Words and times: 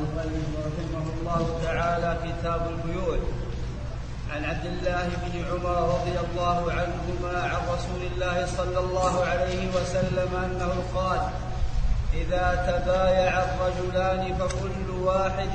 المؤلف 0.00 0.48
رحمه 0.66 1.06
الله 1.20 1.60
تعالى 1.64 2.10
كتاب 2.24 2.62
البيوع 2.70 3.18
عن 4.32 4.44
عبد 4.44 4.66
الله 4.66 5.08
بن 5.22 5.44
عمر 5.50 5.76
رضي 5.94 6.16
الله 6.24 6.72
عنهما 6.72 7.42
عن 7.42 7.60
رسول 7.74 8.02
الله 8.12 8.46
صلى 8.56 8.78
الله 8.78 9.24
عليه 9.24 9.68
وسلم 9.76 10.30
أنه 10.44 10.72
قال 10.94 11.20
إذا 12.14 12.46
تبايع 12.70 13.32
الرجلان 13.44 14.34
فكل 14.38 14.90
واحد 15.02 15.50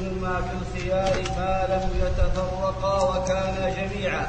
منهما 0.00 0.40
بالخيار 0.40 1.14
ما 1.36 1.66
لم 1.68 1.90
يتفرقا 2.02 2.94
وكانا 3.02 3.70
جميعا. 3.70 4.26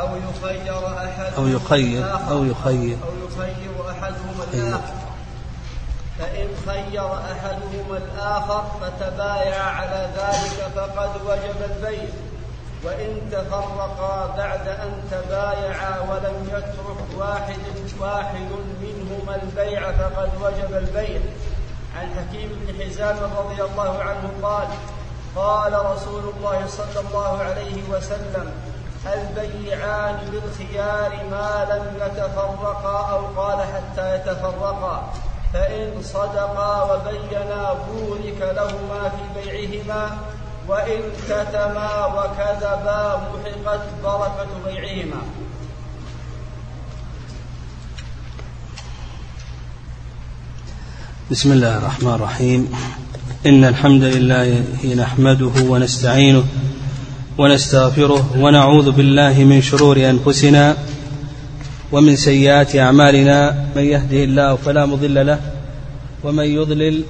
أو 0.00 0.08
يخير 0.16 0.98
احد 0.98 1.32
أو 1.36 1.46
يخير 1.46 2.04
أو 2.30 2.44
يخير. 2.44 2.96
أو 3.02 3.12
يخير 3.26 3.90
أحدهما 3.90 4.44
الآخر. 4.54 5.05
فإن 6.18 6.48
خير 6.66 7.14
أحدهما 7.14 7.96
الآخر 7.96 8.64
فتبايع 8.80 9.62
على 9.62 10.08
ذلك 10.16 10.70
فقد 10.76 11.10
وجب 11.26 11.70
البيع. 11.70 12.08
وإن 12.84 13.30
تفرقا 13.32 14.34
بعد 14.36 14.68
أن 14.68 15.02
تبايعا 15.10 16.00
ولم 16.00 16.48
يترك 16.48 17.18
واحد 17.18 17.56
واحد 18.00 18.48
منهما 18.80 19.36
البيع 19.42 19.92
فقد 19.92 20.30
وجب 20.42 20.74
البيع. 20.76 21.20
عن 21.96 22.08
حكيم 22.14 22.48
بن 22.60 22.84
حزام 22.84 23.16
رضي 23.38 23.62
الله 23.62 24.02
عنه 24.02 24.30
قال 24.42 24.68
قال 25.36 25.86
رسول 25.86 26.32
الله 26.36 26.66
صلى 26.66 27.08
الله 27.08 27.42
عليه 27.42 27.82
وسلم 27.88 28.52
البيعان 29.06 30.16
بالخيار 30.32 31.10
ما 31.30 31.66
لم 31.70 31.96
يتفرقا 32.06 33.10
أو 33.10 33.42
قال 33.42 33.58
حتى 33.60 34.14
يتفرقا. 34.14 35.12
فإن 35.52 36.02
صدقا 36.02 36.82
وبينا 36.82 37.74
بورك 37.88 38.40
لهما 38.40 39.02
في 39.08 39.24
بيعهما 39.34 40.18
وإن 40.68 41.00
كتما 41.28 42.06
وكذبا 42.06 43.20
محقت 43.30 43.80
بركة 44.04 44.48
بيعهما. 44.64 45.22
بسم 51.30 51.52
الله 51.52 51.78
الرحمن 51.78 52.14
الرحيم. 52.14 52.72
إن 53.46 53.64
الحمد 53.64 54.02
لله 54.02 54.64
نحمده 54.96 55.52
ونستعينه 55.62 56.44
ونستغفره 57.38 58.36
ونعوذ 58.38 58.90
بالله 58.90 59.44
من 59.44 59.62
شرور 59.62 59.96
أنفسنا 59.96 60.76
ومن 61.92 62.16
سيئات 62.16 62.76
أعمالنا 62.76 63.64
من 63.76 63.82
يهده 63.82 64.24
الله 64.24 64.56
فلا 64.56 64.86
مضل 64.86 65.26
له 65.26 65.38
ومن 66.24 66.44
يضلل 66.44 67.02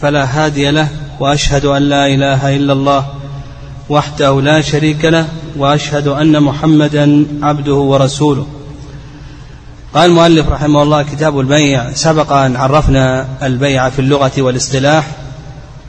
فلا 0.00 0.24
هادي 0.24 0.70
له 0.70 0.88
وأشهد 1.20 1.64
أن 1.64 1.82
لا 1.82 2.06
إله 2.06 2.56
إلا 2.56 2.72
الله 2.72 3.06
وحده 3.88 4.40
لا 4.40 4.60
شريك 4.60 5.04
له 5.04 5.28
وأشهد 5.56 6.08
أن 6.08 6.42
محمدا 6.42 7.26
عبده 7.42 7.74
ورسوله. 7.74 8.46
قال 9.94 10.10
المؤلف 10.10 10.48
رحمه 10.48 10.82
الله 10.82 11.02
كتاب 11.02 11.40
البيع 11.40 11.92
سبق 11.92 12.32
أن 12.32 12.56
عرفنا 12.56 13.26
البيع 13.42 13.88
في 13.88 13.98
اللغة 13.98 14.32
والاصطلاح 14.38 15.06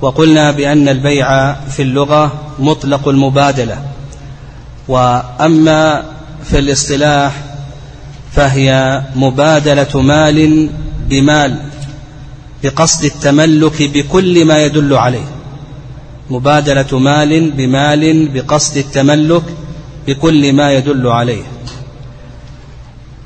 وقلنا 0.01 0.51
بأن 0.51 0.89
البيع 0.89 1.53
في 1.53 1.81
اللغة 1.81 2.33
مطلق 2.59 3.07
المبادلة. 3.07 3.77
وأما 4.87 6.03
في 6.43 6.59
الاصطلاح 6.59 7.50
فهي 8.31 9.01
مبادلة 9.15 10.01
مال 10.01 10.69
بمال 11.09 11.59
بقصد 12.63 13.03
التملك 13.03 13.83
بكل 13.83 14.45
ما 14.45 14.57
يدل 14.57 14.93
عليه. 14.93 15.25
مبادلة 16.29 16.99
مال 16.99 17.51
بمال 17.51 18.27
بقصد 18.27 18.77
التملك 18.77 19.43
بكل 20.07 20.53
ما 20.53 20.71
يدل 20.71 21.07
عليه. 21.07 21.43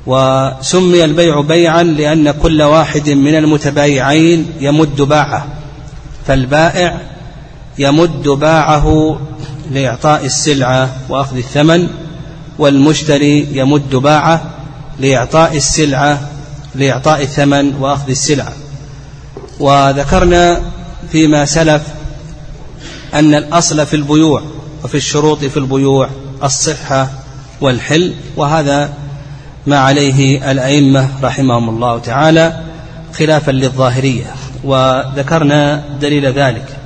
وسمي 0.06 1.04
البيع 1.04 1.40
بيعا 1.40 1.82
لأن 1.82 2.30
كل 2.30 2.62
واحد 2.62 3.10
من 3.10 3.34
المتبايعين 3.34 4.46
يمد 4.60 5.02
باعه 5.02 5.46
فالبائع 6.26 7.00
يمد 7.78 8.28
باعه 8.28 9.18
لإعطاء 9.72 10.24
السلعة 10.24 10.96
وأخذ 11.08 11.36
الثمن 11.36 11.88
والمشتري 12.58 13.48
يمد 13.52 13.96
باعه 13.96 14.55
لإعطاء 15.00 15.56
السلعة 15.56 16.20
لإعطاء 16.74 17.22
الثمن 17.22 17.74
وأخذ 17.74 18.10
السلعة. 18.10 18.52
وذكرنا 19.60 20.60
فيما 21.12 21.44
سلف 21.44 21.82
أن 23.14 23.34
الأصل 23.34 23.86
في 23.86 23.96
البيوع 23.96 24.42
وفي 24.84 24.94
الشروط 24.94 25.44
في 25.44 25.56
البيوع 25.56 26.08
الصحة 26.42 27.10
والحل 27.60 28.14
وهذا 28.36 28.92
ما 29.66 29.78
عليه 29.78 30.50
الأئمة 30.50 31.08
رحمهم 31.22 31.68
الله 31.68 31.98
تعالى 31.98 32.60
خلافا 33.14 33.50
للظاهرية 33.50 34.34
وذكرنا 34.64 35.84
دليل 36.00 36.26
ذلك. 36.26 36.76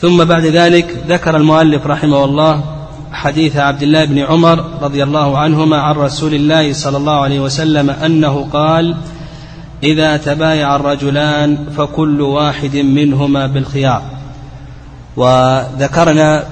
ثم 0.00 0.24
بعد 0.24 0.44
ذلك 0.44 1.04
ذكر 1.08 1.36
المؤلف 1.36 1.86
رحمه 1.86 2.24
الله 2.24 2.77
حديث 3.12 3.56
عبد 3.56 3.82
الله 3.82 4.04
بن 4.04 4.18
عمر 4.18 4.64
رضي 4.82 5.02
الله 5.02 5.38
عنهما 5.38 5.76
عن 5.76 5.94
رسول 5.94 6.34
الله 6.34 6.72
صلى 6.72 6.96
الله 6.96 7.20
عليه 7.20 7.40
وسلم 7.40 7.90
أنه 7.90 8.48
قال 8.52 8.96
إذا 9.82 10.16
تبايع 10.16 10.76
الرجلان 10.76 11.66
فكل 11.76 12.20
واحد 12.20 12.76
منهما 12.76 13.46
بالخيار. 13.46 14.02
وذكرنا 15.16 16.44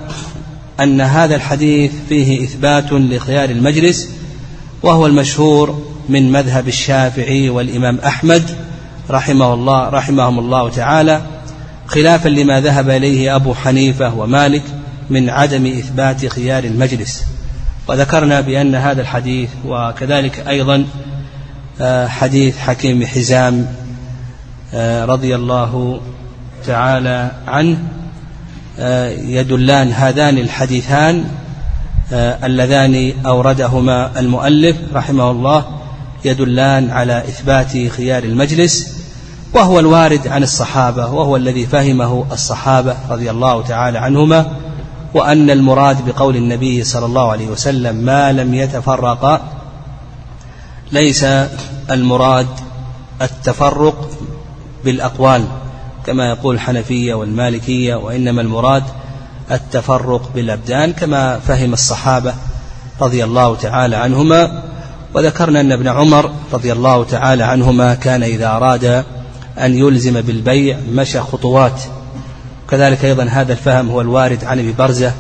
أن 0.81 1.01
هذا 1.01 1.37
الحديث 1.37 1.93
فيه 2.09 2.45
إثبات 2.45 2.93
لخيار 2.93 3.51
المجلس 3.51 4.11
وهو 4.83 5.07
المشهور 5.07 5.83
من 6.09 6.33
مذهب 6.33 6.69
الشافعي 6.69 7.51
والإمام 7.51 7.99
أحمد 8.07 8.51
رحمه 9.11 9.55
الله 9.55 9.89
رحمهم 9.89 10.39
الله 10.39 10.71
تعالى 10.71 11.23
خلافا 11.87 12.29
لما 12.29 12.61
ذهب 12.61 12.91
إليه 12.91 13.37
أبو 13.37 13.55
حنيفة 13.55 14.15
ومالك 14.15 14.63
من 15.11 15.31
عدم 15.31 15.67
إثبات 15.67 16.27
خيار 16.27 16.65
المجلس. 16.65 17.25
وذكرنا 17.89 18.41
بأن 18.41 18.75
هذا 18.75 19.01
الحديث 19.01 19.51
وكذلك 19.67 20.49
أيضا 20.49 20.87
آه، 21.81 22.09
حديث 22.09 22.59
حكيم 22.59 23.07
حزام 23.07 23.67
آه، 24.75 25.05
رضي 25.05 25.35
الله 25.35 26.01
تعالى 26.67 27.31
عنه 27.47 27.79
آه، 28.79 29.09
يدلان 29.11 29.93
هذان 29.93 30.39
الحديثان 30.39 31.25
اللذان 32.13 33.13
أوردهما 33.27 34.21
المؤلف 34.21 34.77
رحمه 34.95 35.31
الله 35.31 35.65
يدلان 36.25 36.91
على 36.91 37.19
إثبات 37.19 37.89
خيار 37.89 38.25
المجلس. 38.25 38.97
وهو 39.55 39.81
الوارد 39.81 40.29
عن 40.29 40.43
الصحابة 40.43 41.07
وهو 41.07 41.37
الذي 41.37 41.67
فهمه 41.67 42.27
الصحابة 42.33 42.97
رضي 43.11 43.31
الله 43.31 43.63
تعالى 43.63 43.99
عنهما. 43.99 44.66
وأن 45.17 45.51
المراد 45.51 46.07
بقول 46.07 46.37
النبي 46.37 46.85
صلى 46.85 47.07
الله 47.07 47.31
عليه 47.33 47.47
وسلم 47.47 47.97
ما 47.97 48.33
لم 48.33 48.55
يتفرقا 48.55 49.41
ليس 50.93 51.27
المراد 51.91 52.47
التفرق 53.23 54.11
بالأقوال 54.85 55.45
كما 56.07 56.29
يقول 56.29 56.55
الحنفية 56.55 57.15
والمالكية 57.15 57.95
وإنما 57.95 58.43
المراد 58.43 58.83
التفرق 59.51 60.31
بالأبدان 60.35 60.93
كما 60.93 61.39
فهم 61.39 61.73
الصحابة 61.73 62.35
رضي 63.01 63.25
الله 63.25 63.57
تعالى 63.57 63.97
عنهما. 63.97 64.63
وذكرنا 65.15 65.61
أن 65.61 65.73
ابن 65.73 65.89
عمر 65.89 66.31
رضي 66.53 66.73
الله 66.73 67.05
تعالى 67.05 67.45
عنهما 67.45 67.95
كان 67.95 68.23
إذا 68.23 68.49
أراد 68.49 69.05
أن 69.59 69.75
يلزم 69.75 70.21
بالبيع 70.21 70.79
مشى 70.93 71.21
خطوات 71.21 71.83
كذلك 72.71 73.05
أيضا 73.05 73.25
هذا 73.25 73.53
الفهم 73.53 73.89
هو 73.89 74.01
الوارد 74.01 74.45
عن 74.45 74.59
أبي 74.59 74.73
برزة 74.73 75.13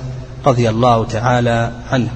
رضي 0.46 0.70
الله 0.70 1.04
تعالى 1.04 1.72
عنه. 1.90 2.08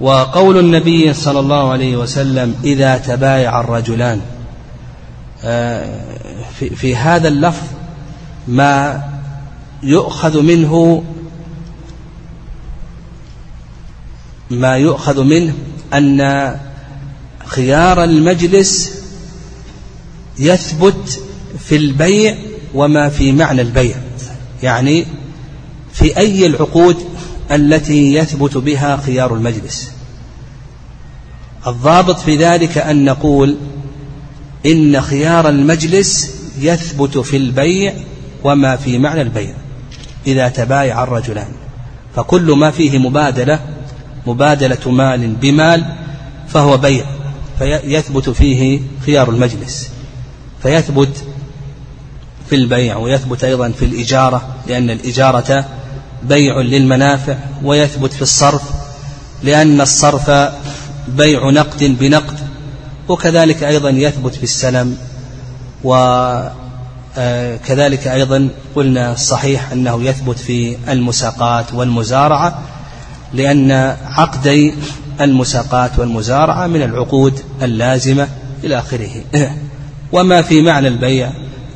وقول 0.00 0.58
النبي 0.58 1.14
صلى 1.14 1.40
الله 1.40 1.70
عليه 1.70 1.96
وسلم 1.96 2.54
إذا 2.64 2.98
تبايع 2.98 3.60
الرجلان. 3.60 4.20
آه، 5.44 6.00
في 6.76 6.96
هذا 6.96 7.28
اللفظ 7.28 7.66
ما 8.48 9.02
يؤخذ 9.82 10.42
منه 10.42 11.04
ما 14.50 14.76
يؤخذ 14.76 15.22
منه 15.22 15.54
أن 15.94 16.52
خيار 17.46 18.04
المجلس 18.04 19.02
يثبت 20.38 21.20
في 21.58 21.76
البيع 21.76 22.36
وما 22.74 23.08
في 23.08 23.32
معنى 23.32 23.62
البيع. 23.62 23.96
يعني 24.62 25.06
في 25.92 26.16
أي 26.16 26.46
العقود 26.46 26.96
التي 27.50 28.14
يثبت 28.14 28.56
بها 28.56 28.96
خيار 28.96 29.34
المجلس. 29.34 29.92
الضابط 31.66 32.18
في 32.18 32.36
ذلك 32.36 32.78
أن 32.78 33.04
نقول 33.04 33.56
إن 34.66 35.00
خيار 35.00 35.48
المجلس 35.48 36.34
يثبت 36.58 37.18
في 37.18 37.36
البيع 37.36 37.94
وما 38.44 38.76
في 38.76 38.98
معنى 38.98 39.22
البيع 39.22 39.54
إذا 40.26 40.48
تبايع 40.48 41.02
الرجلان. 41.04 41.48
فكل 42.16 42.52
ما 42.52 42.70
فيه 42.70 42.98
مبادلة 42.98 43.60
مبادلة 44.26 44.90
مال 44.90 45.34
بمال 45.34 45.84
فهو 46.48 46.76
بيع 46.76 47.04
فيثبت 47.58 48.30
فيه 48.30 48.80
خيار 49.06 49.30
المجلس. 49.30 49.90
فيثبت 50.62 51.24
في 52.52 52.58
البيع 52.58 52.96
ويثبت 52.96 53.44
أيضا 53.44 53.70
في 53.70 53.84
الإجارة 53.84 54.42
لأن 54.68 54.90
الإجارة 54.90 55.64
بيع 56.22 56.60
للمنافع 56.60 57.36
ويثبت 57.64 58.12
في 58.12 58.22
الصرف 58.22 58.62
لأن 59.42 59.80
الصرف 59.80 60.30
بيع 61.08 61.50
نقد 61.50 61.84
بنقد 61.84 62.38
وكذلك 63.08 63.62
أيضا 63.62 63.90
يثبت 63.90 64.34
في 64.34 64.42
السلم 64.42 64.96
وكذلك 65.84 66.46
أيضا 68.06 68.48
قلنا 68.74 69.14
صحيح 69.14 69.72
أنه 69.72 70.02
يثبت 70.02 70.38
في 70.38 70.76
المساقات 70.88 71.74
والمزارعة 71.74 72.62
لأن 73.34 73.96
عقدي 74.04 74.74
المساقات 75.20 75.98
والمزارعة 75.98 76.66
من 76.66 76.82
العقود 76.82 77.40
اللازمة 77.62 78.28
إلى 78.64 78.78
آخره. 78.78 79.10
وما 80.12 80.42
في 80.42 80.62
معنى 80.62 80.88
البيع؟ 80.88 81.32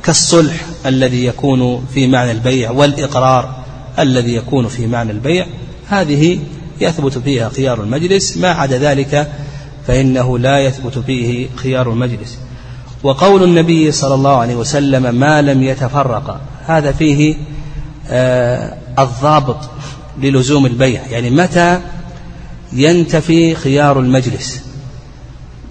كالصلح 0.07 0.65
الذي 0.85 1.25
يكون 1.25 1.85
في 1.93 2.07
معنى 2.07 2.31
البيع 2.31 2.71
والإقرار 2.71 3.55
الذي 3.99 4.35
يكون 4.35 4.67
في 4.67 4.87
معنى 4.87 5.11
البيع 5.11 5.45
هذه 5.87 6.39
يثبت 6.81 7.17
فيها 7.17 7.49
خيار 7.49 7.83
المجلس 7.83 8.37
ما 8.37 8.49
عدا 8.49 8.77
ذلك 8.77 9.31
فإنه 9.87 10.39
لا 10.39 10.59
يثبت 10.59 10.99
فيه 10.99 11.47
خيار 11.55 11.91
المجلس. 11.91 12.37
وقول 13.03 13.43
النبي 13.43 13.91
صلى 13.91 14.13
الله 14.13 14.37
عليه 14.37 14.55
وسلم 14.55 15.15
ما 15.15 15.41
لم 15.41 15.63
يتفرق 15.63 16.41
هذا 16.65 16.91
فيه 16.91 17.35
آه 18.09 18.77
الضابط 18.99 19.59
للزوم 20.21 20.65
البيع 20.65 21.01
يعني 21.09 21.29
متى 21.29 21.81
ينتفي 22.73 23.55
خيار 23.55 23.99
المجلس. 23.99 24.66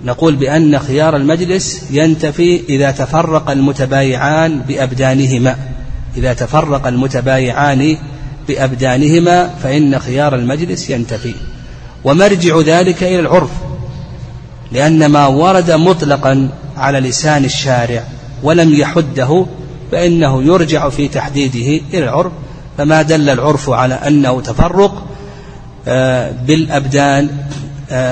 نقول 0.07 0.37
بأن 0.37 0.79
خيار 0.79 1.17
المجلس 1.17 1.83
ينتفي 1.91 2.61
إذا 2.69 2.91
تفرق 2.91 3.51
المتبايعان 3.51 4.61
بأبدانهما. 4.61 5.57
إذا 6.17 6.33
تفرق 6.33 6.87
المتبايعان 6.87 7.97
بأبدانهما 8.49 9.51
فإن 9.63 9.99
خيار 9.99 10.35
المجلس 10.35 10.91
ينتفي. 10.91 11.35
ومرجع 12.05 12.61
ذلك 12.61 13.03
إلى 13.03 13.21
العرف 13.21 13.51
لأن 14.73 15.07
ما 15.07 15.27
ورد 15.27 15.71
مطلقا 15.71 16.51
على 16.77 17.01
لسان 17.01 17.45
الشارع 17.45 18.05
ولم 18.43 18.75
يحده 18.75 19.47
فإنه 19.93 20.43
يرجع 20.43 20.89
في 20.89 21.09
تحديده 21.09 21.85
إلى 21.95 22.05
العرف. 22.05 22.33
فما 22.79 23.03
دل 23.03 23.31
العرف 23.31 23.71
على 23.71 23.95
أنه 23.95 24.41
تفرق 24.41 25.07
آه، 25.89 26.31
بالأبدان 26.47 27.31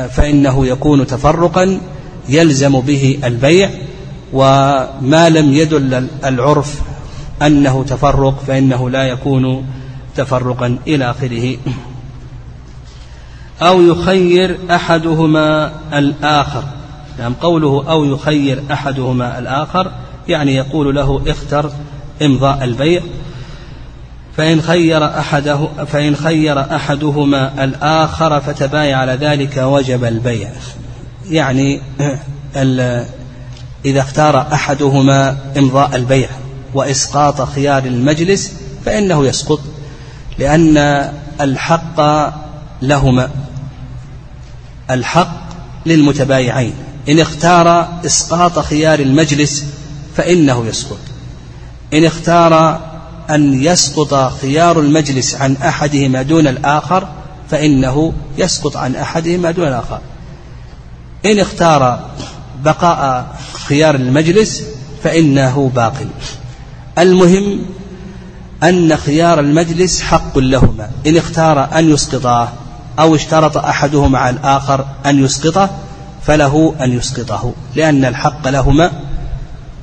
فإنه 0.09 0.67
يكون 0.67 1.07
تفرقا 1.07 1.81
يلزم 2.29 2.81
به 2.81 3.19
البيع 3.25 3.71
وما 4.33 5.29
لم 5.29 5.53
يدل 5.53 6.09
العرف 6.25 6.81
أنه 7.43 7.85
تفرق 7.85 8.43
فإنه 8.47 8.91
لا 8.91 9.05
يكون 9.05 9.67
تفرقا 10.17 10.79
إلى 10.87 11.11
آخره. 11.11 11.57
أو 13.63 13.83
يخير 13.83 14.59
أحدهما 14.71 15.73
الآخر. 15.93 16.65
نعم 17.19 17.35
قوله 17.35 17.85
أو 17.91 18.05
يخير 18.05 18.63
أحدهما 18.73 19.39
الآخر 19.39 19.91
يعني 20.29 20.55
يقول 20.55 20.95
له 20.95 21.23
اختر 21.27 21.73
إمضاء 22.23 22.65
البيع. 22.65 23.03
فإن 24.37 24.63
خير 24.63 25.19
أحده 25.19 25.69
فإن 25.87 26.17
خير 26.17 26.77
أحدهما 26.77 27.65
الآخر 27.65 28.41
فتبايع 28.41 28.99
على 28.99 29.13
ذلك 29.13 29.57
وجب 29.57 30.05
البيع. 30.05 30.51
يعني 31.31 31.81
إذا 33.85 34.01
اختار 34.01 34.41
أحدهما 34.53 35.37
إمضاء 35.59 35.97
البيع 35.97 36.29
وإسقاط 36.75 37.43
خيار 37.43 37.85
المجلس 37.85 38.53
فإنه 38.85 39.27
يسقط 39.27 39.61
لأن 40.39 40.77
الحق 41.41 42.01
لهما. 42.83 43.31
الحق 44.91 45.45
للمتبايعين. 45.87 46.75
إن 47.09 47.21
اختار 47.21 47.89
إسقاط 48.07 48.59
خيار 48.59 48.99
المجلس 48.99 49.67
فإنه 50.17 50.67
يسقط. 50.67 50.99
إن 51.93 52.05
اختار 52.05 52.81
أن 53.31 53.63
يسقط 53.63 54.33
خيار 54.41 54.81
المجلس 54.81 55.35
عن 55.35 55.57
أحدهما 55.57 56.23
دون 56.23 56.47
الآخر 56.47 57.09
فإنه 57.51 58.13
يسقط 58.39 58.77
عن 58.77 58.97
أحدهما 58.97 59.51
دون 59.51 59.69
الآخر. 59.69 59.99
إن 61.27 61.39
اختار 61.39 62.09
بقاء 62.65 63.27
خيار 63.53 63.95
المجلس 63.95 64.63
فإنه 65.03 65.71
باق. 65.75 65.95
المهم 66.99 67.61
أن 68.63 68.97
خيار 68.97 69.41
المجلس 69.41 70.03
حق 70.03 70.39
لهما. 70.39 70.91
إن 71.07 71.17
اختار 71.17 71.79
أن 71.79 71.91
يسقطاه 71.91 72.49
أو 72.99 73.15
اشترط 73.15 73.57
أحدهما 73.57 74.19
على 74.19 74.37
الآخر 74.37 74.87
أن 75.07 75.25
يسقطه 75.25 75.71
فله 76.23 76.75
أن 76.81 76.93
يسقطه 76.93 77.53
لأن 77.75 78.05
الحق 78.05 78.49
لهما 78.49 78.91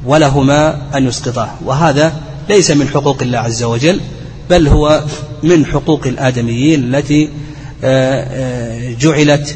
ولهما 0.06 0.82
أن 0.98 1.08
يسقطاه. 1.08 1.50
وهذا 1.66 2.14
ليس 2.52 2.72
من 2.72 2.88
حقوق 2.88 3.18
الله 3.22 3.38
عز 3.38 3.64
وجل 3.64 4.02
بل 4.50 4.68
هو 4.68 5.04
من 5.44 5.66
حقوق 5.66 6.08
الآدميين 6.08 6.96
التي 6.96 7.30
آه، 7.84 8.26
آه، 8.30 8.94
جعلت 8.94 9.56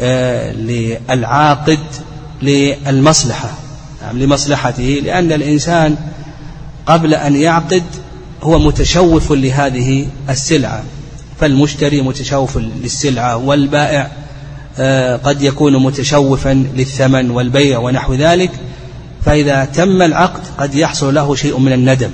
آه، 0.00 0.52
للعاقد 0.52 1.78
للمصلحة. 2.42 3.52
نعم 4.02 4.18
لمصلحته 4.18 5.00
لأن 5.04 5.32
الإنسان 5.32 5.96
قبل 6.86 7.14
أن 7.14 7.36
يعقد 7.36 7.82
هو 8.42 8.58
متشوف 8.58 9.32
لهذه 9.32 10.06
السلعة. 10.30 10.84
فالمشتري 11.40 12.02
متشوف 12.02 12.58
للسلعة 12.58 13.36
والبائع 13.36 14.10
قد 15.24 15.42
يكون 15.42 15.82
متشوفا 15.82 16.66
للثمن 16.76 17.30
والبيع 17.30 17.78
ونحو 17.78 18.14
ذلك. 18.14 18.50
فإذا 19.28 19.64
تم 19.64 20.02
العقد 20.02 20.42
قد 20.58 20.74
يحصل 20.74 21.14
له 21.14 21.34
شيء 21.34 21.58
من 21.58 21.72
الندم 21.72 22.10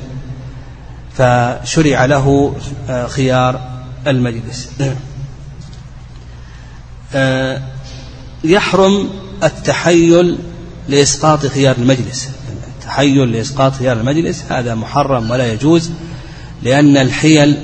فشرع 1.13 2.05
له 2.05 2.57
آه، 2.89 3.07
خيار 3.07 3.61
المجلس. 4.07 4.71
آه، 7.15 7.63
يحرم 8.45 9.11
التحيل 9.43 10.39
لإسقاط 10.89 11.47
خيار 11.47 11.77
المجلس. 11.77 12.29
التحيل 12.69 13.33
لإسقاط 13.33 13.73
خيار 13.75 13.97
المجلس 13.97 14.45
هذا 14.49 14.75
محرم 14.75 15.31
ولا 15.31 15.53
يجوز 15.53 15.91
لأن 16.63 16.97
الحيل 16.97 17.57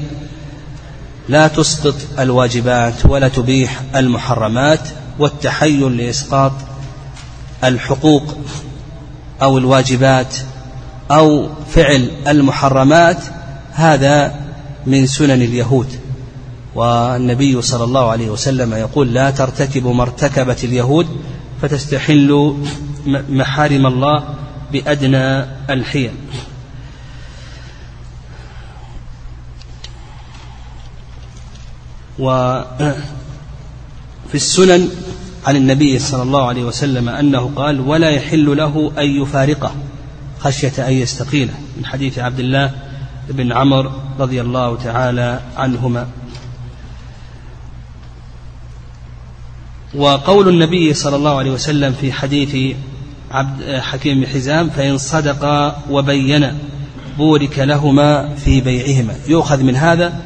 لا 1.28 1.48
تسقط 1.48 1.96
الواجبات 2.18 3.06
ولا 3.06 3.28
تبيح 3.28 3.80
المحرمات 3.96 4.88
والتحيل 5.18 5.96
لإسقاط 5.96 6.52
الحقوق 7.64 8.36
أو 9.42 9.58
الواجبات 9.58 10.34
أو 11.10 11.48
فعل 11.70 12.10
المحرمات 12.28 13.18
هذا 13.72 14.34
من 14.86 15.06
سنن 15.06 15.42
اليهود. 15.42 16.00
والنبي 16.74 17.62
صلى 17.62 17.84
الله 17.84 18.10
عليه 18.10 18.30
وسلم 18.30 18.74
يقول 18.74 19.14
لا 19.14 19.30
ترتكبوا 19.30 19.94
ما 19.94 20.02
ارتكبت 20.02 20.64
اليهود 20.64 21.06
فتستحلوا 21.62 22.54
محارم 23.06 23.86
الله 23.86 24.24
بأدنى 24.72 25.44
الحيل. 25.70 26.10
وفي 32.18 32.94
السنن 34.34 34.88
عن 35.46 35.56
النبي 35.56 35.98
صلى 35.98 36.22
الله 36.22 36.48
عليه 36.48 36.64
وسلم 36.64 37.08
أنه 37.08 37.50
قال 37.56 37.80
ولا 37.80 38.10
يحل 38.10 38.56
له 38.56 38.92
أن 38.98 39.22
يفارقه 39.22 39.74
خشية 40.40 40.88
أن 40.88 40.92
يستقيله. 40.92 41.54
من 41.76 41.86
حديث 41.86 42.18
عبد 42.18 42.40
الله 42.40 42.70
بن 43.28 43.52
عمر 43.52 43.92
رضي 44.18 44.40
الله 44.40 44.76
تعالى 44.76 45.40
عنهما. 45.56 46.08
وقول 49.94 50.48
النبي 50.48 50.94
صلى 50.94 51.16
الله 51.16 51.38
عليه 51.38 51.50
وسلم 51.50 51.92
في 51.92 52.12
حديث 52.12 52.76
عبد 53.30 53.78
حكيم 53.80 54.20
بن 54.20 54.26
حزام 54.26 54.70
فإن 54.70 54.98
صدقا 54.98 55.82
وبينا 55.90 56.56
بورك 57.18 57.58
لهما 57.58 58.34
في 58.34 58.60
بيعهما. 58.60 59.14
يؤخذ 59.28 59.62
من 59.62 59.76
هذا 59.76 60.20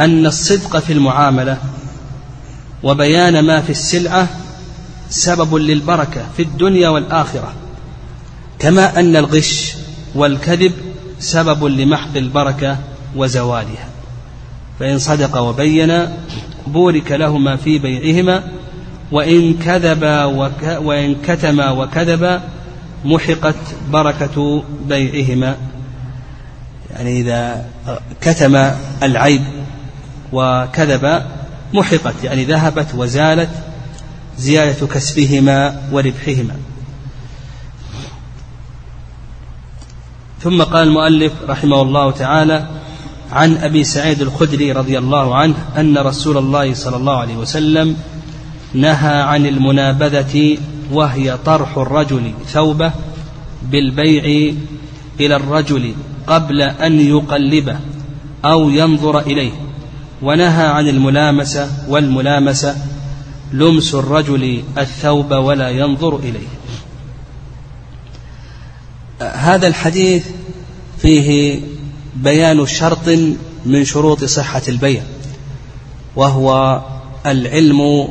أن 0.00 0.26
الصدق 0.26 0.78
في 0.78 0.92
المعاملة 0.92 1.58
وبيان 2.82 3.40
ما 3.40 3.60
في 3.60 3.70
السلعة 3.70 4.28
سبب 5.10 5.54
للبركة 5.54 6.24
في 6.36 6.42
الدنيا 6.42 6.88
والآخرة. 6.88 7.52
كما 8.58 9.00
أن 9.00 9.16
الغش 9.16 9.74
والكذب 10.14 10.72
سبب 11.18 11.64
لمحق 11.64 12.16
البركة 12.16 12.78
وزوالها. 13.16 13.88
فإن 14.80 14.98
صدق 14.98 15.38
وبين 15.38 16.08
بورك 16.66 17.12
لهما 17.12 17.56
في 17.56 17.78
بيعهما 17.78 18.42
وإن 19.12 19.54
كذبا 19.54 20.24
وك 20.24 20.78
وإن 20.82 21.14
كتما 21.14 21.70
وكذبا 21.70 22.42
محقت 23.04 23.56
بركة 23.90 24.64
بيعهما. 24.88 25.56
يعني 26.94 27.20
إذا 27.20 27.66
كتم 28.20 28.70
العيب 29.02 29.42
وكذب 30.32 31.22
محقت 31.74 32.24
يعني 32.24 32.44
ذهبت 32.44 32.86
وزالت 32.94 33.50
زيادة 34.38 34.86
كسبهما 34.86 35.82
وربحهما. 35.92 36.56
ثم 40.42 40.62
قال 40.62 40.88
المؤلف 40.88 41.32
رحمه 41.48 41.82
الله 41.82 42.10
تعالى 42.10 42.66
عن 43.32 43.56
أبي 43.56 43.84
سعيد 43.84 44.22
الخدري 44.22 44.72
رضي 44.72 44.98
الله 44.98 45.36
عنه 45.36 45.54
أن 45.76 45.98
رسول 45.98 46.38
الله 46.38 46.74
صلى 46.74 46.96
الله 46.96 47.16
عليه 47.16 47.36
وسلم 47.36 47.96
نهى 48.74 49.22
عن 49.22 49.46
المنابذة 49.46 50.58
وهي 50.92 51.38
طرح 51.44 51.78
الرجل 51.78 52.32
ثوبه 52.46 52.92
بالبيع 53.62 54.54
إلى 55.20 55.36
الرجل 55.36 55.94
قبل 56.26 56.62
أن 56.62 57.00
يقلبه 57.00 57.76
أو 58.44 58.70
ينظر 58.70 59.18
إليه. 59.18 59.52
ونهى 60.22 60.66
عن 60.66 60.88
الملامسة 60.88 61.70
والملامسة 61.88 62.76
لمس 63.52 63.94
الرجل 63.94 64.62
الثوب 64.78 65.32
ولا 65.32 65.68
ينظر 65.68 66.16
إليه. 66.16 66.48
هذا 69.20 69.66
الحديث 69.66 70.26
فيه 70.98 71.60
بيان 72.16 72.66
شرط 72.66 73.08
من 73.66 73.84
شروط 73.84 74.24
صحة 74.24 74.62
البيع 74.68 75.02
وهو 76.16 76.80
العلم 77.26 78.08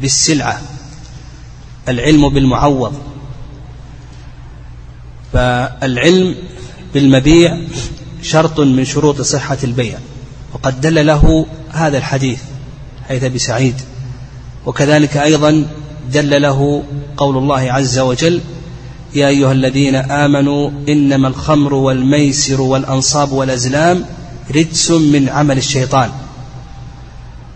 بالسلعة 0.00 0.60
العلم 1.88 2.28
بالمعوض. 2.28 2.94
فالعلم 5.32 6.34
بالمبيع 6.94 7.58
شرط 8.22 8.60
من 8.60 8.84
شروط 8.84 9.20
صحة 9.20 9.58
البيع. 9.64 9.98
وقد 10.56 10.80
دل 10.80 11.06
له 11.06 11.46
هذا 11.72 11.98
الحديث 11.98 12.40
حيث 13.08 13.24
بسعيد 13.24 13.74
وكذلك 14.66 15.16
أيضا 15.16 15.66
دل 16.12 16.42
له 16.42 16.82
قول 17.16 17.36
الله 17.36 17.72
عز 17.72 17.98
وجل 17.98 18.40
يا 19.14 19.28
أيها 19.28 19.52
الذين 19.52 19.94
آمنوا 19.94 20.70
إنما 20.88 21.28
الخمر 21.28 21.74
والميسر 21.74 22.60
والأنصاب 22.60 23.32
والأزلام 23.32 24.04
رجس 24.54 24.90
من 24.90 25.28
عمل 25.28 25.58
الشيطان. 25.58 26.10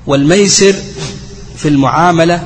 والميسر 0.06 0.74
في 1.56 1.68
المعاملة 1.68 2.42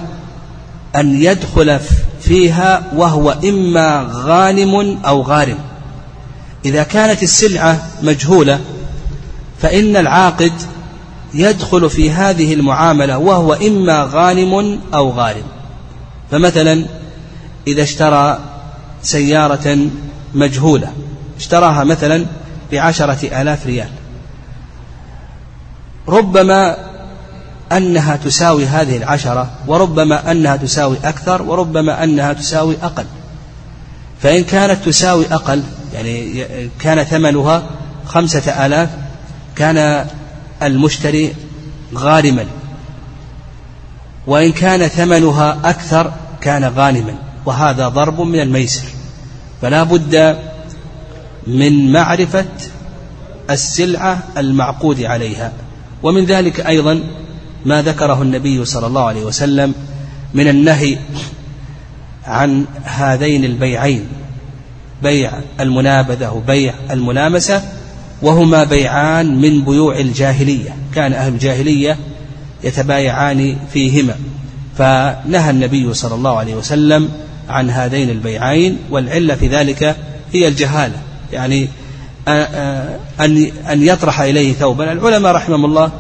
أن 0.97 1.23
يدخل 1.23 1.81
فيها 2.21 2.93
وهو 2.97 3.31
إما 3.31 4.11
غانم 4.13 4.99
أو 5.05 5.23
غارم. 5.23 5.59
إذا 6.65 6.83
كانت 6.83 7.23
السلعة 7.23 7.89
مجهولة 8.03 8.61
فإن 9.59 9.97
العاقد 9.97 10.53
يدخل 11.35 11.91
في 11.91 12.11
هذه 12.11 12.55
المعاملة 12.55 13.19
وهو 13.19 13.53
إما 13.53 14.09
غانم 14.13 14.81
أو 14.95 15.11
غارم. 15.11 15.45
فمثلا 16.31 16.87
إذا 17.67 17.83
اشترى 17.83 18.39
سيارة 19.03 19.79
مجهولة 20.35 20.93
اشتراها 21.39 21.85
مثلا 21.85 22.27
بعشرة 22.73 23.41
آلاف 23.43 23.67
ريال. 23.67 23.89
ربما 26.09 26.77
أنها 27.73 28.17
تساوي 28.17 28.67
هذه 28.67 28.97
العشرة 28.97 29.51
وربما 29.67 30.31
أنها 30.31 30.57
تساوي 30.57 30.97
أكثر 31.05 31.43
وربما 31.43 32.05
أنها 32.05 32.33
تساوي 32.33 32.77
أقل. 32.83 33.07
فإن 34.23 34.45
كانت 34.45 34.85
تساوي 34.85 35.25
أقل 35.33 35.63
يعني 35.95 36.45
كان 36.79 37.05
ثمنها 37.05 37.63
خمسة 38.07 38.67
آلاف 38.67 38.89
كان 39.57 40.07
المشتري 40.63 41.35
غارما 41.95 42.47
وإن 44.27 44.53
كان 44.53 44.89
ثمنها 44.89 45.59
أكثر 45.65 46.13
كان 46.41 46.65
غانما. 46.65 47.15
وهذا 47.47 47.89
ضرب 47.89 48.21
من 48.21 48.41
الميسر. 48.41 48.85
فلا 49.63 49.83
بد 49.83 50.39
من 51.47 51.93
معرفة 51.93 52.47
السلعة 53.51 54.19
المعقود 54.37 55.03
عليها. 55.03 55.53
ومن 56.03 56.25
ذلك 56.25 56.61
أيضا 56.61 57.01
ما 57.65 57.83
ذكره 57.83 58.23
النبي 58.23 58.65
صلى 58.65 58.87
الله 58.87 59.05
عليه 59.05 59.25
وسلم 59.25 59.75
من 60.35 60.49
النهي 60.49 60.99
عن 62.27 62.65
هذين 62.85 63.45
البيعين 63.45 64.07
بيع 65.03 65.33
المنابذة 65.61 66.33
وبيع 66.33 66.75
الملامسة 66.91 67.63
وهما 68.25 68.65
بيعان 68.65 69.41
من 69.41 69.65
بيوع 69.65 69.99
الجاهلية. 69.99 70.77
كان 70.95 71.13
أهل 71.13 71.33
الجاهلية 71.33 71.99
يتبايعان 72.65 73.57
فيهما. 73.73 74.15
فنهى 74.79 75.51
النبي 75.51 75.95
صلى 75.95 76.15
الله 76.15 76.39
عليه 76.39 76.55
وسلم 76.55 77.09
عن 77.49 77.71
هذين 77.71 78.11
البيعين 78.11 78.79
والعلة 78.91 79.35
في 79.35 79.49
ذلك 79.49 79.97
هي 80.33 80.49
الجهالة. 80.49 80.97
يعني 81.33 81.69
أن 83.21 83.51
أن 83.71 83.83
يطرح 83.83 84.21
إليه 84.21 84.53
ثوبا. 84.53 84.93
العلماء 84.93 85.33
رحمهم 85.33 85.65
الله 85.65 85.91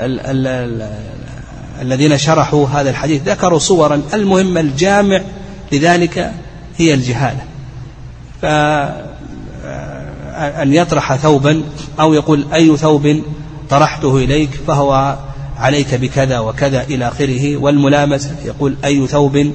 ال 0.00 0.20
ال 0.20 0.46
ال 0.46 0.90
الذين 1.82 2.18
شرحوا 2.18 2.66
هذا 2.68 2.90
الحديث 2.90 3.28
ذكروا 3.28 3.58
صورا. 3.58 4.02
المهم 4.14 4.58
الجامع 4.58 5.20
لذلك 5.72 6.32
هي 6.76 6.94
الجهالة. 6.94 7.44
فأن 10.40 10.74
يطرح 10.74 11.16
ثوبا 11.16 11.62
أو 12.00 12.14
يقول 12.14 12.46
أي 12.54 12.76
ثوب 12.76 13.22
طرحته 13.70 14.16
إليك 14.16 14.50
فهو 14.66 15.18
عليك 15.56 15.94
بكذا 15.94 16.38
وكذا 16.38 16.82
إلى 16.82 17.08
آخره 17.08 17.56
والملامسة 17.56 18.36
يقول 18.44 18.76
أي 18.84 19.06
ثوب 19.06 19.52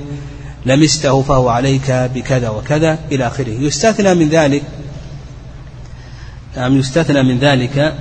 لمسته 0.65 1.21
فهو 1.21 1.49
عليك 1.49 1.91
بكذا 1.91 2.49
وكذا 2.49 2.99
إلى 3.11 3.27
آخره. 3.27 3.49
يستثنى 3.49 4.13
من 4.13 4.29
ذلك 4.29 4.63
نعم 6.57 6.77
يستثنى 6.77 7.23
من 7.23 7.39
ذلك 7.39 7.95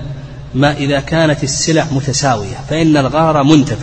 ما 0.55 0.73
إذا 0.77 1.01
كانت 1.01 1.45
السلع 1.45 1.87
متساوية 1.93 2.57
فإن 2.71 2.97
الغار 2.97 3.43
منتف 3.43 3.79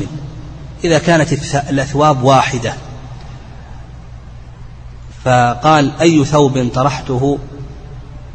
إذا 0.84 1.00
كانت 1.00 1.34
الأثواب 1.70 2.24
واحدة 2.24 2.74
فقال 5.26 5.92
أي 6.02 6.26
ثوب 6.26 6.70
طرحته 6.74 7.40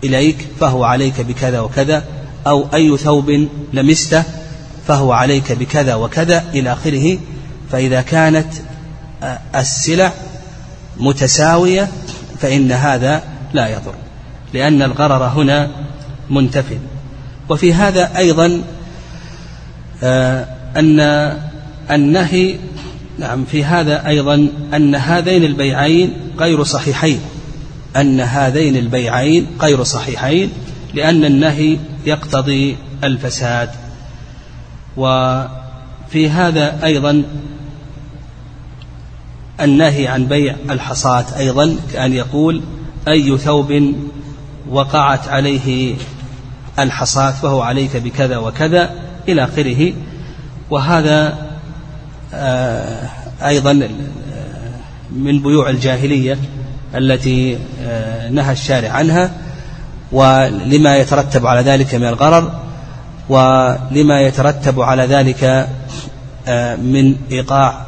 إليك 0.05 0.37
فهو 0.61 0.85
عليك 0.85 1.21
بكذا 1.21 1.61
وكذا 1.61 2.05
أو 2.47 2.67
أي 2.75 2.97
ثوب 2.97 3.49
لمسته 3.73 4.25
فهو 4.87 5.13
عليك 5.13 5.53
بكذا 5.53 5.95
وكذا 5.95 6.45
إلى 6.55 6.73
آخره. 6.73 7.19
فإذا 7.73 8.03
كانت 8.03 8.47
السلع 9.55 10.13
متساوية 10.97 11.89
فإن 12.41 12.73
هذا 12.73 13.23
لا 13.55 13.69
يضر 13.69 13.95
لأن 14.55 14.83
الغرر 14.83 15.25
هنا 15.25 15.71
منتفل 16.31 16.79
وفي 17.49 17.75
هذا 17.75 18.19
أيضا 18.19 18.63
آه، 20.03 20.47
أن 20.77 21.01
النهي 21.91 22.57
نعم 23.19 23.45
في 23.45 23.65
هذا 23.65 24.07
أيضا 24.07 24.49
أن 24.75 24.95
هذين 24.95 25.45
البيعين 25.45 26.13
غير 26.39 26.65
صحيحين. 26.65 27.21
أن 27.97 28.21
هذين 28.21 28.77
البيعين 28.77 29.47
غير 29.61 29.83
صحيحين 29.83 30.53
لأن 30.95 31.25
النهي 31.25 31.79
يقتضي 32.07 32.77
الفساد. 33.05 33.71
وفي 34.97 36.31
هذا 36.31 36.85
أيضا 36.85 37.23
النهي 39.61 40.09
عن 40.09 40.27
بيع 40.27 40.57
الحصاة 40.71 41.25
أيضا 41.39 41.77
كأن 41.93 42.13
يقول 42.13 42.63
أي 43.09 43.39
ثوب 43.39 43.95
وقعت 44.71 45.29
عليه 45.29 45.95
الحصاة 46.79 47.31
فهو 47.31 47.63
عليك 47.63 47.97
بكذا 47.97 48.37
وكذا 48.37 48.91
إلى 49.29 49.45
آخره. 49.45 49.93
وهذا 50.71 51.47
آه، 52.35 53.09
أيضا 53.43 53.89
من 55.13 55.43
بيوع 55.43 55.71
الجاهلية. 55.71 56.39
التي 56.95 57.59
آه، 57.83 58.29
نهى 58.29 58.53
الشارع 58.53 58.91
عنها 58.91 59.31
ولما 60.13 60.97
يترتب 60.97 61.47
على 61.47 61.61
ذلك 61.61 61.95
من 61.95 62.07
الغرر 62.07 62.53
ولما 63.29 64.21
يترتب 64.21 64.81
على 64.81 65.03
ذلك 65.07 65.69
آه، 66.49 66.77
من 66.77 67.17
إيقاع 67.31 67.87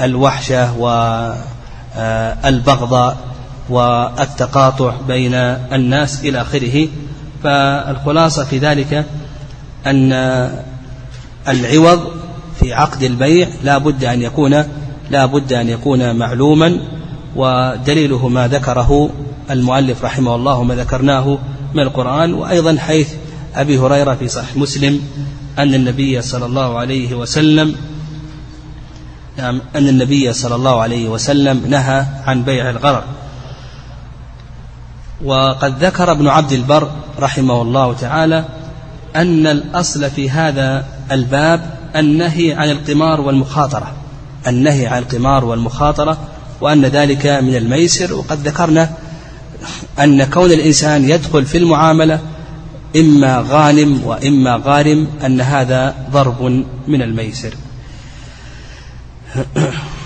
الوحشة 0.00 0.78
والبغضة 1.96 3.16
والتقاطع 3.68 4.94
بين 5.08 5.34
الناس 5.34 6.24
إلى 6.24 6.40
آخره. 6.40 6.88
فالخلاصة 7.44 8.44
في 8.44 8.58
ذلك 8.58 9.04
أن 9.86 10.12
العوض 11.48 12.00
في 12.60 12.74
عقد 12.74 13.02
البيع 13.02 13.48
لا 13.62 13.78
بد 13.78 14.04
أن 14.04 14.22
يكون 14.22 14.64
لا 15.10 15.26
بد 15.26 15.52
أن 15.52 15.68
يكون 15.68 16.16
معلوما 16.16 16.78
ودليله 17.36 18.28
ما 18.28 18.48
ذكره 18.48 19.10
المؤلف 19.50 20.04
رحمه 20.04 20.34
الله 20.34 20.54
وما 20.54 20.74
ذكرناه 20.74 21.38
من 21.74 21.82
القرآن 21.82 22.34
وأيضا 22.34 22.76
حيث 22.78 23.08
أبي 23.54 23.78
هريرة 23.78 24.14
في 24.14 24.28
صحيح 24.28 24.56
مسلم 24.56 25.00
أن 25.58 25.74
النبي 25.74 26.22
صلى 26.22 26.46
الله 26.46 26.78
عليه 26.78 27.14
وسلم 27.14 27.76
نعم 29.36 29.60
أن 29.76 29.88
النبي 29.88 30.32
صلى 30.32 30.54
الله 30.54 30.80
عليه 30.80 31.08
وسلم 31.08 31.66
نهى 31.66 32.06
عن 32.26 32.42
بيع 32.42 32.70
الغرر. 32.70 33.04
وقد 35.24 35.84
ذكر 35.84 36.12
ابن 36.12 36.28
عبد 36.28 36.52
البر 36.52 36.90
رحمه 37.20 37.62
الله 37.62 37.92
تعالى 37.92 38.44
أن 39.16 39.46
الأصل 39.46 40.10
في 40.10 40.30
هذا 40.30 40.84
الباب 41.12 41.78
النهي 41.96 42.52
عن 42.52 42.70
القمار 42.70 43.20
والمخاطرة 43.20 43.92
النهي 44.46 44.86
عن 44.86 45.02
القمار 45.02 45.44
والمخاطرة 45.44 46.18
وأن 46.60 46.84
ذلك 46.84 47.26
من 47.26 47.56
الميسر. 47.56 48.14
وقد 48.14 48.48
ذكرنا 48.48 48.90
أن 49.98 50.24
كون 50.24 50.52
الإنسان 50.52 51.10
يدخل 51.10 51.46
في 51.46 51.58
المعاملة 51.58 52.20
إما 52.96 53.44
غانم 53.48 54.04
وإما 54.04 54.62
غارم 54.64 55.08
أن 55.26 55.40
هذا 55.40 55.94
ضرب 56.10 56.64
من 56.88 57.02
الميسر. 57.02 57.54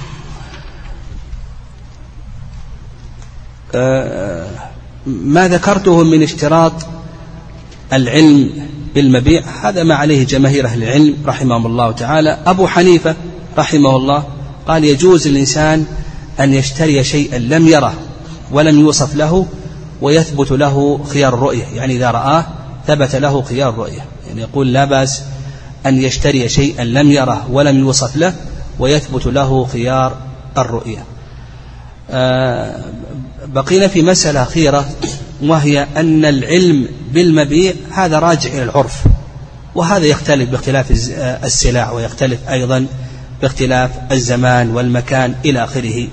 ما 5.06 5.48
ذكرته 5.48 6.02
من 6.04 6.22
اشتراط 6.22 6.72
العلم 7.92 8.50
بالمبيع 8.94 9.42
هذا 9.62 9.82
ما 9.82 9.94
عليه 9.94 10.26
جماهير 10.26 10.66
أهل 10.66 10.82
العلم 10.82 11.16
رحمهم 11.26 11.66
الله 11.66 11.92
تعالى. 11.92 12.38
أبو 12.46 12.66
حنيفة 12.66 13.14
رحمه 13.58 13.96
الله 13.96 14.24
قال 14.66 14.84
يجوز 14.84 15.28
للإنسان 15.28 15.86
أن 16.40 16.54
يشتري 16.54 17.04
شيئا 17.04 17.38
لم 17.38 17.68
يره 17.68 17.94
ولم 18.50 18.80
يوصف 18.80 19.14
له 19.14 19.46
ويثبت 20.00 20.50
له 20.50 21.04
خيار 21.04 21.34
الرؤية. 21.34 21.64
يعني 21.74 21.96
إذا 21.96 22.10
رآه 22.10 22.46
ثبت 22.86 23.16
له 23.16 23.42
خيار 23.42 23.68
الرؤية. 23.68 24.04
يعني 24.28 24.40
يقول 24.40 24.72
لا 24.72 24.84
بأس 24.84 25.22
أن 25.86 26.02
يشتري 26.02 26.48
شيئا 26.48 26.84
لم 26.84 27.10
يره 27.10 27.46
ولم 27.50 27.78
يوصف 27.78 28.16
له 28.16 28.34
ويثبت 28.78 29.26
له 29.26 29.64
خيار 29.64 30.16
الرؤية. 30.58 31.04
آه 32.10 32.80
بقينا 33.46 33.88
في 33.88 34.02
مسألة 34.02 34.42
أخيرة 34.42 34.90
وهي 35.42 35.86
أن 35.96 36.24
العلم 36.24 36.88
بالمبيع 37.12 37.74
هذا 37.90 38.18
راجع 38.18 38.50
إلى 38.50 38.62
العرف. 38.62 39.04
وهذا 39.74 40.04
يختلف 40.04 40.50
باختلاف 40.50 40.90
السلع 41.44 41.90
ويختلف 41.90 42.48
أيضا 42.48 42.86
باختلاف 43.42 43.90
الزمان 44.12 44.70
والمكان 44.70 45.34
إلى 45.44 45.64
آخره. 45.64 46.08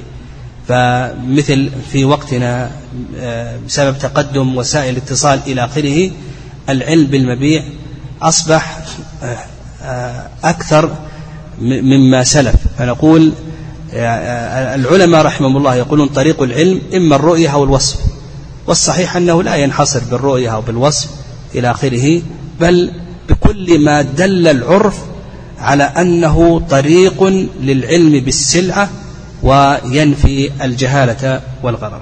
فمثل 0.70 1.70
في 1.92 2.06
وقتنا 2.06 2.72
آه، 3.18 3.60
بسبب 3.68 3.98
تقدم 3.98 4.58
وسائل 4.58 4.90
الاتصال 4.90 5.40
إلى 5.48 5.66
آخره 5.66 6.12
العلم 6.70 7.06
بالمبيع 7.06 7.64
أصبح 8.22 8.78
آه، 9.24 9.38
آه، 9.84 10.28
أكثر 10.44 10.96
مما 11.62 12.24
سلف. 12.24 12.56
فنقول 12.78 13.32
العلماء 13.94 15.26
رحمهم 15.26 15.58
الله 15.58 15.76
يقولون 15.76 16.08
طريق 16.08 16.42
العلم 16.42 16.82
إما 16.96 17.16
الرؤية 17.16 17.50
أو 17.50 17.64
الوصف. 17.64 18.00
والصحيح 18.68 19.16
أنه 19.16 19.44
لا 19.44 19.56
ينحصر 19.56 20.02
بالرؤية 20.12 20.50
أو 20.50 20.62
بالوصف 20.62 21.10
إلى 21.56 21.72
آخره 21.72 22.22
بل 22.60 22.92
بكل 23.30 23.86
ما 23.86 24.02
دل 24.02 24.48
العرف 24.48 24.98
على 25.60 25.84
أنه 25.84 26.62
طريق 26.70 27.24
للعلم 27.62 28.20
بالسلعة 28.20 28.90
وينفي 29.44 30.52
الجهالة 30.66 31.42
والغرر 31.64 32.02